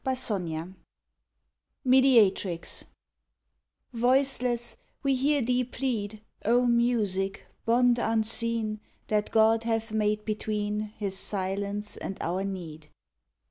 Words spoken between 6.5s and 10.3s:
Music, bond unseen That God hath made